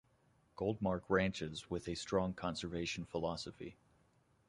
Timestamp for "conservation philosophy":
2.33-3.77